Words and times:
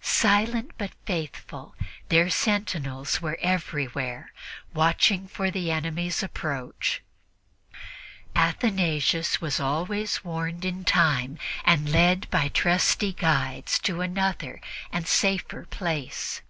Silent 0.00 0.70
but 0.78 0.92
faithful, 1.06 1.74
their 2.08 2.30
sentinels 2.30 3.20
were 3.20 3.36
everywhere, 3.42 4.32
watching 4.72 5.26
for 5.26 5.50
the 5.50 5.72
enemy's 5.72 6.22
approach. 6.22 7.02
Athanasius 8.36 9.40
was 9.40 9.58
always 9.58 10.22
warned 10.22 10.64
in 10.64 10.84
time 10.84 11.36
and 11.64 11.88
led 11.90 12.30
by 12.30 12.46
trusty 12.46 13.12
guides 13.12 13.80
to 13.80 14.00
another 14.02 14.60
and 14.92 15.04
a 15.04 15.08
safer 15.08 15.66
place. 15.66 16.42